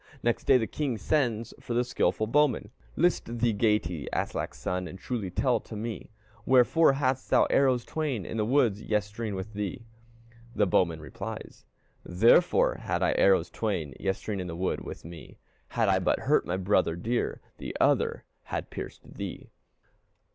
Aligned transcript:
Next 0.23 0.45
day 0.45 0.57
the 0.57 0.65
king 0.65 0.97
sends 0.97 1.53
for 1.59 1.75
the 1.75 1.83
skilful 1.83 2.25
bowman: 2.25 2.71
"List 2.95 3.37
thee, 3.37 3.53
Geyti, 3.53 4.07
Aslak's 4.11 4.57
son, 4.57 4.87
And 4.87 4.97
truly 4.97 5.29
tell 5.29 5.59
to 5.59 5.75
me, 5.75 6.09
Wherefore 6.43 6.93
hadst 6.93 7.29
thou 7.29 7.43
arrows 7.51 7.85
twain 7.85 8.25
In 8.25 8.37
the 8.37 8.43
wood 8.45 8.77
yestreen 8.77 9.35
with 9.35 9.53
thee?" 9.53 9.85
The 10.55 10.65
bowman 10.65 11.01
replies, 11.01 11.65
"Therefore 12.03 12.77
had 12.81 13.03
I 13.03 13.11
arrows 13.11 13.51
twain 13.51 13.93
Yestreen 13.99 14.39
in 14.41 14.47
the 14.47 14.55
wood 14.55 14.81
with 14.81 15.05
me, 15.05 15.37
Had 15.67 15.87
I 15.87 15.99
but 15.99 16.21
hurt 16.21 16.47
my 16.47 16.57
brother 16.57 16.95
dear, 16.95 17.39
The 17.59 17.77
other 17.79 18.23
had 18.45 18.71
piercéd 18.71 19.17
thee." 19.17 19.51